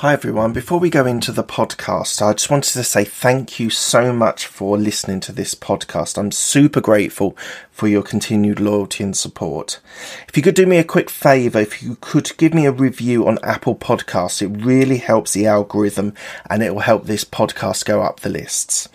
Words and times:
Hi 0.00 0.12
everyone. 0.12 0.52
Before 0.52 0.78
we 0.78 0.90
go 0.90 1.06
into 1.06 1.32
the 1.32 1.42
podcast, 1.42 2.20
I 2.20 2.34
just 2.34 2.50
wanted 2.50 2.74
to 2.74 2.84
say 2.84 3.02
thank 3.02 3.58
you 3.58 3.70
so 3.70 4.12
much 4.12 4.44
for 4.44 4.76
listening 4.76 5.20
to 5.20 5.32
this 5.32 5.54
podcast. 5.54 6.18
I'm 6.18 6.32
super 6.32 6.82
grateful 6.82 7.34
for 7.70 7.88
your 7.88 8.02
continued 8.02 8.60
loyalty 8.60 9.04
and 9.04 9.16
support. 9.16 9.80
If 10.28 10.36
you 10.36 10.42
could 10.42 10.54
do 10.54 10.66
me 10.66 10.76
a 10.76 10.84
quick 10.84 11.08
favor, 11.08 11.60
if 11.60 11.82
you 11.82 11.96
could 12.02 12.36
give 12.36 12.52
me 12.52 12.66
a 12.66 12.72
review 12.72 13.26
on 13.26 13.38
Apple 13.42 13.74
Podcasts, 13.74 14.42
it 14.42 14.62
really 14.62 14.98
helps 14.98 15.32
the 15.32 15.46
algorithm 15.46 16.12
and 16.50 16.62
it 16.62 16.74
will 16.74 16.82
help 16.82 17.06
this 17.06 17.24
podcast 17.24 17.86
go 17.86 18.02
up 18.02 18.20
the 18.20 18.28
lists. 18.28 18.90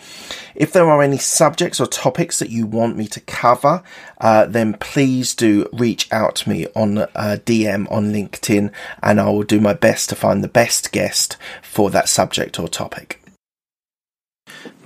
If 0.54 0.72
there 0.72 0.88
are 0.90 1.02
any 1.02 1.18
subjects 1.18 1.80
or 1.80 1.86
topics 1.86 2.38
that 2.38 2.50
you 2.50 2.66
want 2.66 2.96
me 2.96 3.06
to 3.08 3.20
cover, 3.20 3.82
uh, 4.20 4.46
then 4.46 4.74
please 4.74 5.34
do 5.34 5.68
reach 5.72 6.10
out 6.12 6.36
to 6.36 6.50
me 6.50 6.66
on 6.74 6.98
uh, 6.98 7.08
DM 7.14 7.90
on 7.90 8.12
LinkedIn 8.12 8.70
and 9.02 9.20
I 9.20 9.30
will 9.30 9.42
do 9.42 9.60
my 9.60 9.72
best 9.72 10.08
to 10.10 10.16
find 10.16 10.42
the 10.42 10.48
best 10.48 10.92
guest 10.92 11.36
for 11.62 11.90
that 11.90 12.08
subject 12.08 12.58
or 12.58 12.68
topic. 12.68 13.22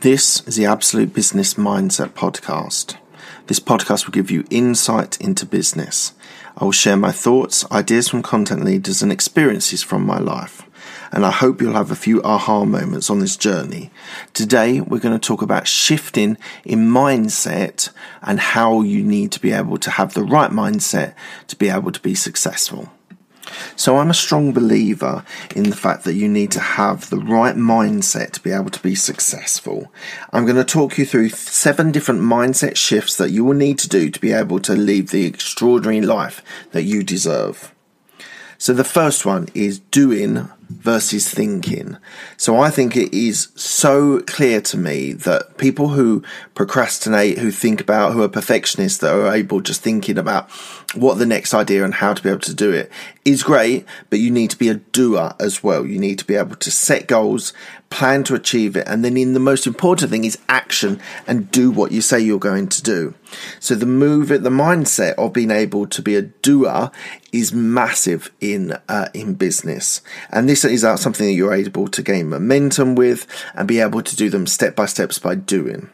This 0.00 0.46
is 0.46 0.56
the 0.56 0.66
Absolute 0.66 1.12
Business 1.12 1.54
Mindset 1.54 2.10
Podcast. 2.10 2.96
This 3.46 3.60
podcast 3.60 4.06
will 4.06 4.12
give 4.12 4.30
you 4.30 4.44
insight 4.50 5.20
into 5.20 5.46
business. 5.46 6.12
I 6.56 6.64
will 6.64 6.72
share 6.72 6.96
my 6.96 7.12
thoughts, 7.12 7.70
ideas 7.70 8.08
from 8.08 8.22
content 8.22 8.64
leaders, 8.64 9.02
and 9.02 9.12
experiences 9.12 9.82
from 9.82 10.06
my 10.06 10.18
life 10.18 10.62
and 11.12 11.24
I 11.24 11.30
hope 11.30 11.60
you'll 11.60 11.72
have 11.74 11.90
a 11.90 11.96
few 11.96 12.22
aha 12.22 12.64
moments 12.64 13.10
on 13.10 13.20
this 13.20 13.36
journey. 13.36 13.90
Today, 14.34 14.80
we're 14.80 15.00
going 15.00 15.18
to 15.18 15.26
talk 15.26 15.42
about 15.42 15.68
shifting 15.68 16.36
in 16.64 16.88
mindset 16.88 17.90
and 18.22 18.40
how 18.40 18.82
you 18.82 19.02
need 19.02 19.32
to 19.32 19.40
be 19.40 19.52
able 19.52 19.78
to 19.78 19.90
have 19.90 20.14
the 20.14 20.24
right 20.24 20.50
mindset 20.50 21.14
to 21.48 21.56
be 21.56 21.68
able 21.68 21.92
to 21.92 22.00
be 22.00 22.14
successful. 22.14 22.90
So, 23.76 23.98
I'm 23.98 24.10
a 24.10 24.14
strong 24.14 24.52
believer 24.52 25.24
in 25.54 25.70
the 25.70 25.76
fact 25.76 26.04
that 26.04 26.14
you 26.14 26.28
need 26.28 26.50
to 26.52 26.60
have 26.60 27.10
the 27.10 27.18
right 27.18 27.56
mindset 27.56 28.32
to 28.32 28.40
be 28.40 28.50
able 28.50 28.70
to 28.70 28.82
be 28.82 28.94
successful. 28.94 29.92
I'm 30.32 30.44
going 30.44 30.56
to 30.56 30.64
talk 30.64 30.98
you 30.98 31.06
through 31.06 31.30
seven 31.30 31.92
different 31.92 32.20
mindset 32.20 32.76
shifts 32.76 33.16
that 33.16 33.30
you 33.30 33.44
will 33.44 33.54
need 33.54 33.78
to 33.80 33.88
do 33.88 34.10
to 34.10 34.20
be 34.20 34.32
able 34.32 34.60
to 34.60 34.74
live 34.74 35.10
the 35.10 35.26
extraordinary 35.26 36.00
life 36.00 36.42
that 36.72 36.82
you 36.82 37.02
deserve. 37.02 37.72
So, 38.58 38.72
the 38.72 38.84
first 38.84 39.26
one 39.26 39.48
is 39.54 39.78
doing 39.78 40.48
versus 40.68 41.28
thinking. 41.28 41.96
So 42.36 42.58
I 42.58 42.70
think 42.70 42.96
it 42.96 43.14
is 43.14 43.48
so 43.54 44.20
clear 44.20 44.60
to 44.62 44.76
me 44.76 45.12
that 45.12 45.58
people 45.58 45.88
who 45.88 46.22
procrastinate, 46.54 47.38
who 47.38 47.50
think 47.50 47.80
about, 47.80 48.12
who 48.12 48.22
are 48.22 48.28
perfectionists, 48.28 48.98
that 48.98 49.14
are 49.14 49.34
able 49.34 49.60
just 49.60 49.82
thinking 49.82 50.18
about 50.18 50.50
what 50.94 51.18
the 51.18 51.26
next 51.26 51.52
idea 51.54 51.84
and 51.84 51.94
how 51.94 52.14
to 52.14 52.22
be 52.22 52.28
able 52.28 52.40
to 52.40 52.54
do 52.54 52.72
it 52.72 52.90
is 53.24 53.42
great, 53.42 53.84
but 54.08 54.20
you 54.20 54.30
need 54.30 54.50
to 54.50 54.58
be 54.58 54.68
a 54.68 54.74
doer 54.74 55.34
as 55.40 55.62
well. 55.62 55.84
You 55.84 55.98
need 55.98 56.18
to 56.20 56.24
be 56.24 56.36
able 56.36 56.56
to 56.56 56.70
set 56.70 57.08
goals, 57.08 57.52
plan 57.90 58.22
to 58.24 58.34
achieve 58.34 58.76
it, 58.76 58.86
and 58.86 59.04
then 59.04 59.16
in 59.16 59.34
the 59.34 59.40
most 59.40 59.66
important 59.66 60.10
thing 60.10 60.24
is 60.24 60.38
action 60.48 61.00
and 61.26 61.50
do 61.50 61.70
what 61.70 61.90
you 61.90 62.00
say 62.00 62.20
you're 62.20 62.38
going 62.38 62.68
to 62.68 62.82
do. 62.82 63.14
So 63.58 63.74
the 63.74 63.86
move, 63.86 64.28
the 64.28 64.38
mindset 64.38 65.14
of 65.14 65.32
being 65.32 65.50
able 65.50 65.86
to 65.88 66.02
be 66.02 66.14
a 66.14 66.22
doer 66.22 66.92
is 67.32 67.52
massive 67.52 68.30
in 68.40 68.78
uh, 68.88 69.08
in 69.12 69.34
business, 69.34 70.00
and 70.30 70.48
this 70.48 70.55
is 70.64 70.82
that 70.82 70.98
something 70.98 71.26
that 71.26 71.32
you're 71.32 71.54
able 71.54 71.88
to 71.88 72.02
gain 72.02 72.28
momentum 72.28 72.94
with 72.94 73.26
and 73.54 73.66
be 73.66 73.80
able 73.80 74.02
to 74.02 74.16
do 74.16 74.30
them 74.30 74.46
step 74.46 74.76
by 74.76 74.86
steps 74.86 75.18
by 75.18 75.34
doing. 75.34 75.90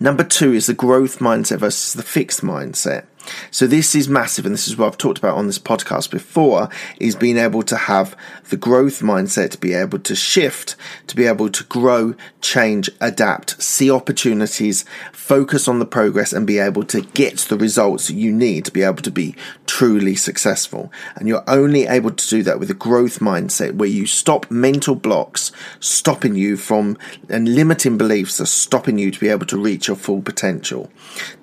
Number 0.00 0.24
two 0.24 0.52
is 0.52 0.66
the 0.66 0.74
growth 0.74 1.18
mindset 1.18 1.58
versus 1.58 1.92
the 1.92 2.02
fixed 2.02 2.42
mindset. 2.42 3.06
So 3.50 3.66
this 3.66 3.94
is 3.94 4.08
massive, 4.08 4.46
and 4.46 4.54
this 4.54 4.68
is 4.68 4.76
what 4.76 4.86
I've 4.86 4.98
talked 4.98 5.18
about 5.18 5.36
on 5.36 5.46
this 5.46 5.58
podcast 5.58 6.10
before, 6.10 6.68
is 7.00 7.16
being 7.16 7.38
able 7.38 7.62
to 7.64 7.76
have 7.76 8.16
the 8.50 8.56
growth 8.56 9.00
mindset, 9.00 9.50
to 9.50 9.58
be 9.58 9.74
able 9.74 9.98
to 10.00 10.14
shift, 10.14 10.76
to 11.06 11.16
be 11.16 11.26
able 11.26 11.48
to 11.50 11.64
grow, 11.64 12.14
change, 12.40 12.90
adapt, 13.00 13.60
see 13.62 13.90
opportunities, 13.90 14.84
focus 15.12 15.68
on 15.68 15.78
the 15.78 15.86
progress, 15.86 16.32
and 16.32 16.46
be 16.46 16.58
able 16.58 16.84
to 16.84 17.00
get 17.00 17.38
the 17.38 17.56
results 17.56 18.10
you 18.10 18.32
need 18.32 18.64
to 18.64 18.72
be 18.72 18.82
able 18.82 19.02
to 19.02 19.10
be 19.10 19.34
truly 19.66 20.14
successful. 20.14 20.92
And 21.16 21.28
you're 21.28 21.44
only 21.46 21.86
able 21.86 22.10
to 22.10 22.28
do 22.28 22.42
that 22.42 22.58
with 22.58 22.70
a 22.70 22.74
growth 22.74 23.20
mindset 23.20 23.74
where 23.74 23.88
you 23.88 24.06
stop 24.06 24.50
mental 24.50 24.94
blocks 24.94 25.52
stopping 25.80 26.34
you 26.34 26.56
from 26.56 26.96
and 27.28 27.54
limiting 27.54 27.98
beliefs 27.98 28.40
are 28.40 28.46
stopping 28.46 28.98
you 28.98 29.10
to 29.10 29.20
be 29.20 29.28
able 29.28 29.46
to 29.46 29.58
reach 29.58 29.88
your 29.88 29.96
full 29.96 30.22
potential. 30.22 30.90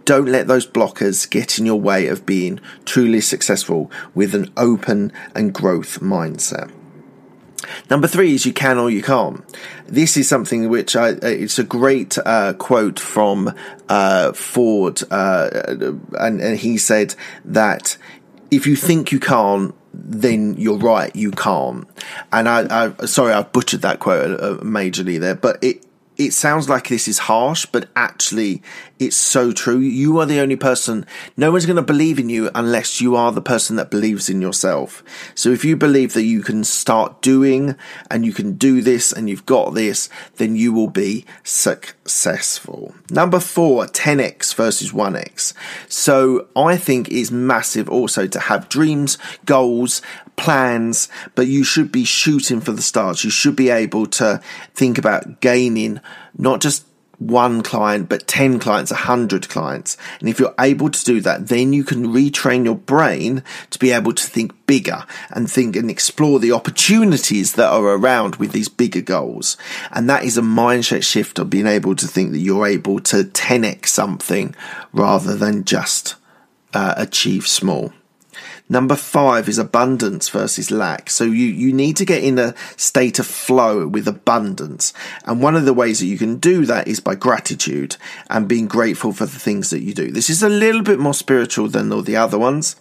Don't 0.05 0.27
let 0.27 0.47
those 0.47 0.67
blockers 0.67 1.29
get 1.29 1.57
in 1.57 1.65
your 1.65 1.79
way 1.79 2.07
of 2.07 2.25
being 2.25 2.59
truly 2.85 3.21
successful 3.21 3.91
with 4.13 4.35
an 4.35 4.51
open 4.55 5.11
and 5.33 5.53
growth 5.53 5.99
mindset. 5.99 6.71
Number 7.89 8.07
three 8.07 8.35
is 8.35 8.45
you 8.45 8.53
can 8.53 8.77
or 8.77 8.89
you 8.91 9.01
can't. 9.01 9.43
This 9.87 10.17
is 10.17 10.27
something 10.27 10.69
which 10.69 10.95
I, 10.95 11.09
it's 11.21 11.57
a 11.57 11.63
great 11.63 12.17
uh, 12.23 12.53
quote 12.53 12.99
from 12.99 13.53
uh, 13.89 14.33
Ford, 14.33 15.01
uh, 15.11 15.49
and, 16.19 16.41
and 16.41 16.59
he 16.59 16.77
said 16.77 17.15
that 17.43 17.97
if 18.51 18.67
you 18.67 18.75
think 18.75 19.11
you 19.11 19.19
can't, 19.19 19.73
then 19.93 20.55
you're 20.57 20.77
right, 20.77 21.15
you 21.15 21.31
can't. 21.31 21.87
And 22.31 22.47
I, 22.49 22.89
I 22.99 23.05
sorry, 23.05 23.33
I 23.33 23.43
butchered 23.43 23.81
that 23.81 23.99
quote 23.99 24.39
uh, 24.39 24.57
majorly 24.63 25.19
there, 25.19 25.35
but 25.35 25.63
it 25.63 25.83
it 26.17 26.31
sounds 26.31 26.69
like 26.69 26.87
this 26.87 27.07
is 27.07 27.19
harsh, 27.19 27.65
but 27.65 27.89
actually 27.95 28.61
it's 28.99 29.17
so 29.17 29.51
true. 29.51 29.79
You 29.79 30.19
are 30.19 30.25
the 30.25 30.39
only 30.39 30.55
person, 30.55 31.05
no 31.35 31.51
one's 31.51 31.65
going 31.65 31.75
to 31.75 31.81
believe 31.81 32.19
in 32.19 32.29
you 32.29 32.49
unless 32.55 33.01
you 33.01 33.15
are 33.15 33.31
the 33.31 33.41
person 33.41 33.75
that 33.75 33.91
believes 33.91 34.29
in 34.29 34.41
yourself. 34.41 35.03
So 35.35 35.49
if 35.49 35.65
you 35.65 35.75
believe 35.75 36.13
that 36.13 36.23
you 36.23 36.41
can 36.41 36.63
start 36.63 37.21
doing 37.21 37.75
and 38.09 38.25
you 38.25 38.33
can 38.33 38.53
do 38.53 38.81
this 38.81 39.11
and 39.11 39.29
you've 39.29 39.45
got 39.45 39.73
this, 39.73 40.09
then 40.37 40.55
you 40.55 40.71
will 40.71 40.89
be 40.89 41.25
successful. 41.43 42.95
Number 43.09 43.39
four, 43.39 43.85
10x 43.85 44.55
versus 44.55 44.91
1x. 44.91 45.53
So 45.89 46.47
I 46.55 46.77
think 46.77 47.09
is 47.09 47.31
massive 47.31 47.89
also 47.89 48.27
to 48.27 48.39
have 48.39 48.69
dreams, 48.69 49.17
goals, 49.45 50.01
plans, 50.35 51.09
but 51.35 51.47
you 51.47 51.63
should 51.63 51.91
be 51.91 52.03
shooting 52.03 52.61
for 52.61 52.71
the 52.71 52.81
stars. 52.81 53.23
You 53.23 53.29
should 53.29 53.55
be 53.55 53.69
able 53.69 54.05
to 54.07 54.41
think 54.73 54.97
about 54.97 55.41
gaining 55.41 55.99
not 56.37 56.61
just 56.61 56.85
one 57.17 57.61
client, 57.63 58.09
but 58.09 58.27
10 58.27 58.59
clients, 58.59 58.91
100 58.91 59.49
clients. 59.49 59.97
And 60.19 60.29
if 60.29 60.39
you're 60.39 60.53
able 60.59 60.89
to 60.89 61.05
do 61.05 61.21
that, 61.21 61.47
then 61.47 61.73
you 61.73 61.83
can 61.83 62.07
retrain 62.07 62.65
your 62.65 62.75
brain 62.75 63.43
to 63.69 63.79
be 63.79 63.91
able 63.91 64.13
to 64.13 64.23
think 64.25 64.53
bigger 64.67 65.05
and 65.29 65.49
think 65.49 65.75
and 65.75 65.89
explore 65.89 66.39
the 66.39 66.51
opportunities 66.51 67.53
that 67.53 67.69
are 67.69 67.85
around 67.85 68.35
with 68.35 68.51
these 68.51 68.69
bigger 68.69 69.01
goals. 69.01 69.57
And 69.91 70.09
that 70.09 70.23
is 70.23 70.37
a 70.37 70.41
mindset 70.41 71.03
shift 71.03 71.39
of 71.39 71.49
being 71.49 71.67
able 71.67 71.95
to 71.95 72.07
think 72.07 72.31
that 72.31 72.39
you're 72.39 72.67
able 72.67 72.99
to 73.01 73.23
10x 73.23 73.87
something 73.87 74.55
rather 74.91 75.35
than 75.35 75.63
just 75.63 76.15
uh, 76.73 76.95
achieve 76.97 77.47
small. 77.47 77.93
Number 78.67 78.95
five 78.95 79.47
is 79.47 79.59
abundance 79.59 80.29
versus 80.29 80.71
lack. 80.71 81.09
So 81.09 81.23
you, 81.23 81.45
you 81.45 81.71
need 81.71 81.97
to 81.97 82.05
get 82.05 82.23
in 82.23 82.39
a 82.39 82.55
state 82.77 83.19
of 83.19 83.27
flow 83.27 83.87
with 83.87 84.07
abundance. 84.07 84.93
And 85.25 85.41
one 85.41 85.55
of 85.55 85.65
the 85.65 85.73
ways 85.73 85.99
that 85.99 86.07
you 86.07 86.17
can 86.17 86.37
do 86.37 86.65
that 86.65 86.87
is 86.87 86.99
by 86.99 87.15
gratitude 87.15 87.97
and 88.29 88.47
being 88.47 88.67
grateful 88.67 89.13
for 89.13 89.25
the 89.25 89.39
things 89.39 89.69
that 89.69 89.81
you 89.81 89.93
do. 89.93 90.09
This 90.09 90.29
is 90.29 90.41
a 90.41 90.49
little 90.49 90.81
bit 90.81 90.99
more 90.99 91.13
spiritual 91.13 91.67
than 91.67 91.91
all 91.91 92.01
the 92.01 92.15
other 92.15 92.39
ones, 92.39 92.75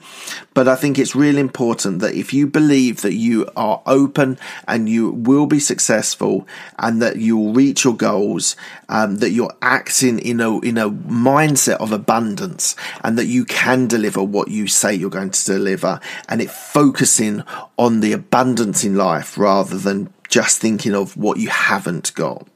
but 0.55 0.69
I 0.69 0.77
think 0.77 0.99
it's 0.99 1.15
really 1.15 1.41
important 1.41 1.99
that 2.01 2.15
if 2.15 2.33
you 2.33 2.47
believe 2.47 3.03
that 3.03 3.15
you 3.15 3.47
are 3.57 3.83
open 3.87 4.39
and 4.67 4.89
you 4.89 5.11
will 5.11 5.47
be 5.47 5.61
successful 5.61 6.47
and 6.79 7.03
that 7.03 7.17
you 7.17 7.37
will 7.37 7.53
reach 7.53 7.85
your 7.85 7.97
goals, 7.97 8.57
um, 8.89 9.17
that 9.17 9.31
you're 9.31 9.55
acting 9.61 10.19
in 10.19 10.41
a, 10.41 10.61
in 10.61 10.79
a 10.79 10.89
mindset 10.89 11.77
of 11.77 11.93
abundance 11.93 12.75
and 13.03 13.19
that 13.19 13.27
you 13.27 13.45
can 13.45 13.87
deliver 13.87 14.23
what 14.23 14.49
you 14.49 14.67
say 14.67 14.95
you're 14.95 15.11
going 15.11 15.31
to 15.31 15.45
deliver 15.45 15.64
deliver 15.65 15.99
and 16.29 16.41
it 16.43 16.51
focusing 16.51 17.43
on 17.79 18.01
the 18.01 18.13
abundance 18.13 18.85
in 18.85 18.97
life 18.97 19.39
rather 19.39 19.79
than 19.79 20.13
just 20.29 20.59
thinking 20.59 20.95
of 20.95 21.17
what 21.17 21.39
you 21.39 21.49
haven't 21.49 22.15
got. 22.15 22.47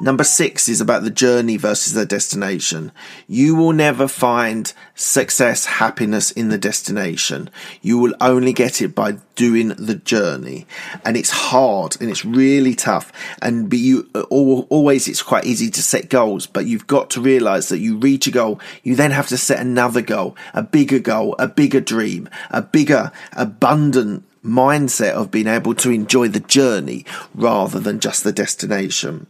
Number 0.00 0.24
six 0.24 0.68
is 0.68 0.80
about 0.80 1.02
the 1.02 1.10
journey 1.10 1.56
versus 1.56 1.92
the 1.92 2.06
destination. 2.06 2.92
You 3.26 3.54
will 3.54 3.72
never 3.72 4.08
find 4.08 4.72
success, 4.94 5.66
happiness 5.66 6.30
in 6.30 6.48
the 6.48 6.58
destination. 6.58 7.50
You 7.82 7.98
will 7.98 8.14
only 8.20 8.52
get 8.52 8.80
it 8.80 8.94
by 8.94 9.18
doing 9.34 9.68
the 9.68 9.96
journey. 9.96 10.66
And 11.04 11.16
it's 11.16 11.30
hard 11.30 11.96
and 12.00 12.10
it's 12.10 12.24
really 12.24 12.74
tough. 12.74 13.12
And 13.42 13.68
be 13.68 13.78
you 13.78 14.08
always, 14.30 15.08
it's 15.08 15.22
quite 15.22 15.44
easy 15.44 15.70
to 15.70 15.82
set 15.82 16.08
goals, 16.08 16.46
but 16.46 16.66
you've 16.66 16.86
got 16.86 17.10
to 17.10 17.20
realize 17.20 17.68
that 17.68 17.78
you 17.78 17.96
reach 17.96 18.26
a 18.26 18.30
goal. 18.30 18.60
You 18.82 18.94
then 18.94 19.10
have 19.10 19.28
to 19.28 19.36
set 19.36 19.58
another 19.58 20.00
goal, 20.00 20.36
a 20.54 20.62
bigger 20.62 21.00
goal, 21.00 21.34
a 21.38 21.48
bigger 21.48 21.80
dream, 21.80 22.28
a 22.50 22.62
bigger, 22.62 23.12
abundant 23.32 24.24
mindset 24.48 25.12
of 25.12 25.30
being 25.30 25.46
able 25.46 25.74
to 25.76 25.90
enjoy 25.90 26.28
the 26.28 26.40
journey 26.40 27.04
rather 27.34 27.78
than 27.78 28.00
just 28.00 28.24
the 28.24 28.32
destination. 28.32 29.26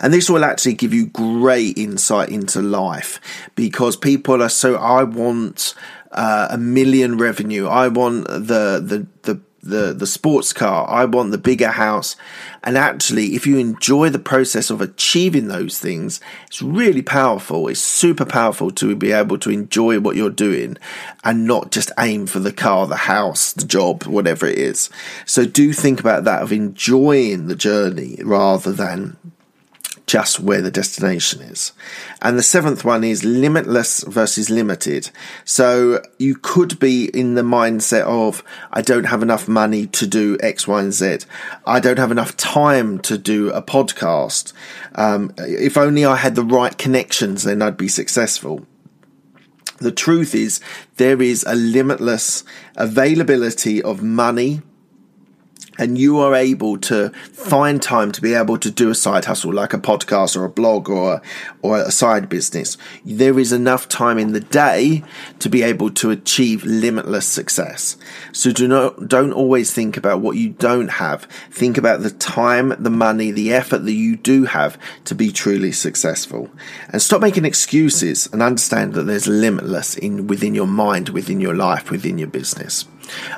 And 0.00 0.12
this 0.12 0.28
will 0.28 0.44
actually 0.44 0.74
give 0.74 0.92
you 0.92 1.06
great 1.06 1.78
insight 1.78 2.28
into 2.28 2.60
life 2.60 3.20
because 3.54 3.96
people 3.96 4.42
are 4.42 4.48
so, 4.48 4.76
I 4.76 5.02
want 5.02 5.74
uh, 6.10 6.48
a 6.50 6.58
million 6.58 7.16
revenue. 7.16 7.66
I 7.66 7.88
want 7.88 8.26
the, 8.26 8.82
the, 8.84 9.06
the, 9.22 9.40
the, 9.62 9.92
the 9.92 10.06
sports 10.06 10.52
car. 10.52 10.88
I 10.88 11.04
want 11.04 11.30
the 11.30 11.38
bigger 11.38 11.68
house. 11.68 12.16
And 12.64 12.76
actually, 12.76 13.34
if 13.34 13.46
you 13.46 13.58
enjoy 13.58 14.08
the 14.08 14.18
process 14.18 14.70
of 14.70 14.80
achieving 14.80 15.48
those 15.48 15.78
things, 15.78 16.20
it's 16.46 16.62
really 16.62 17.02
powerful. 17.02 17.68
It's 17.68 17.80
super 17.80 18.24
powerful 18.24 18.70
to 18.72 18.96
be 18.96 19.12
able 19.12 19.38
to 19.38 19.50
enjoy 19.50 20.00
what 20.00 20.16
you're 20.16 20.30
doing 20.30 20.76
and 21.24 21.46
not 21.46 21.70
just 21.70 21.92
aim 21.98 22.26
for 22.26 22.40
the 22.40 22.52
car, 22.52 22.86
the 22.86 22.96
house, 22.96 23.52
the 23.52 23.64
job, 23.64 24.04
whatever 24.04 24.46
it 24.46 24.58
is. 24.58 24.90
So 25.26 25.44
do 25.44 25.72
think 25.72 26.00
about 26.00 26.24
that 26.24 26.42
of 26.42 26.52
enjoying 26.52 27.46
the 27.46 27.56
journey 27.56 28.18
rather 28.22 28.72
than 28.72 29.16
just 30.12 30.38
where 30.38 30.60
the 30.60 30.70
destination 30.70 31.40
is. 31.40 31.72
And 32.20 32.38
the 32.38 32.42
seventh 32.42 32.84
one 32.84 33.02
is 33.02 33.24
limitless 33.24 34.04
versus 34.04 34.50
limited. 34.50 35.08
So 35.46 36.02
you 36.18 36.34
could 36.34 36.78
be 36.78 37.06
in 37.06 37.34
the 37.34 37.40
mindset 37.40 38.02
of, 38.02 38.44
I 38.70 38.82
don't 38.82 39.04
have 39.04 39.22
enough 39.22 39.48
money 39.48 39.86
to 39.86 40.06
do 40.06 40.36
X, 40.42 40.68
Y, 40.68 40.80
and 40.82 40.92
Z. 40.92 41.20
I 41.66 41.80
don't 41.80 41.98
have 41.98 42.10
enough 42.10 42.36
time 42.36 42.98
to 42.98 43.16
do 43.16 43.48
a 43.52 43.62
podcast. 43.62 44.52
Um, 44.94 45.32
if 45.38 45.78
only 45.78 46.04
I 46.04 46.16
had 46.16 46.34
the 46.34 46.44
right 46.44 46.76
connections, 46.76 47.44
then 47.44 47.62
I'd 47.62 47.78
be 47.78 47.88
successful. 47.88 48.66
The 49.78 49.92
truth 49.92 50.34
is, 50.34 50.60
there 50.98 51.22
is 51.22 51.42
a 51.48 51.54
limitless 51.54 52.44
availability 52.76 53.82
of 53.82 54.02
money, 54.02 54.60
and 55.82 55.98
you 55.98 56.18
are 56.20 56.34
able 56.34 56.78
to 56.78 57.10
find 57.32 57.82
time 57.82 58.12
to 58.12 58.20
be 58.20 58.34
able 58.34 58.56
to 58.56 58.70
do 58.70 58.90
a 58.90 58.94
side 58.94 59.24
hustle 59.24 59.52
like 59.52 59.74
a 59.74 59.78
podcast 59.78 60.36
or 60.36 60.44
a 60.44 60.48
blog 60.48 60.88
or 60.88 61.14
a, 61.14 61.22
or 61.60 61.78
a 61.78 61.90
side 61.90 62.28
business 62.28 62.76
there 63.04 63.38
is 63.38 63.52
enough 63.52 63.88
time 63.88 64.18
in 64.18 64.32
the 64.32 64.40
day 64.40 65.02
to 65.38 65.48
be 65.48 65.62
able 65.62 65.90
to 65.90 66.10
achieve 66.10 66.64
limitless 66.64 67.26
success. 67.26 67.96
So 68.32 68.52
do 68.52 68.68
not 68.68 69.08
don't 69.08 69.32
always 69.32 69.72
think 69.72 69.96
about 69.96 70.20
what 70.20 70.36
you 70.36 70.50
don't 70.50 70.88
have. 70.88 71.24
Think 71.50 71.78
about 71.78 72.02
the 72.02 72.10
time 72.10 72.74
the 72.78 72.90
money 72.90 73.30
the 73.30 73.52
effort 73.52 73.78
that 73.78 73.92
you 73.92 74.16
do 74.16 74.44
have 74.44 74.78
to 75.04 75.14
be 75.14 75.30
truly 75.30 75.72
successful. 75.72 76.50
And 76.88 77.02
stop 77.02 77.20
making 77.20 77.44
excuses 77.44 78.28
and 78.32 78.42
understand 78.42 78.94
that 78.94 79.04
there's 79.04 79.28
limitless 79.28 79.96
in 79.96 80.26
within 80.26 80.54
your 80.54 80.66
mind 80.66 81.10
within 81.10 81.40
your 81.40 81.54
life 81.54 81.90
within 81.90 82.18
your 82.18 82.28
business 82.28 82.86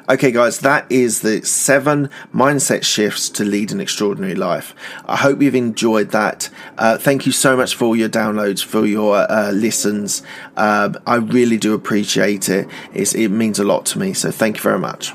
Okay, 0.08 0.30
guys, 0.30 0.60
that 0.60 0.90
is 0.90 1.20
the 1.22 1.44
seven 1.44 2.10
mindset 2.34 2.84
shifts 2.84 3.28
to 3.30 3.44
lead 3.44 3.72
an 3.72 3.80
extraordinary 3.80 4.34
life. 4.34 4.74
I 5.06 5.16
hope 5.16 5.40
you've 5.40 5.54
enjoyed 5.54 6.10
that. 6.10 6.50
Uh, 6.78 6.98
thank 6.98 7.26
you 7.26 7.32
so 7.32 7.56
much 7.56 7.74
for 7.74 7.96
your 7.96 8.08
downloads, 8.08 8.64
for 8.64 8.86
your 8.86 9.16
uh, 9.30 9.50
listens. 9.52 10.22
Uh, 10.56 10.92
I 11.06 11.16
really 11.16 11.56
do 11.56 11.74
appreciate 11.74 12.48
it. 12.48 12.68
It's, 12.92 13.14
it 13.14 13.28
means 13.28 13.58
a 13.58 13.64
lot 13.64 13.86
to 13.86 13.98
me. 13.98 14.12
So 14.12 14.30
thank 14.30 14.56
you 14.56 14.62
very 14.62 14.78
much. 14.78 15.12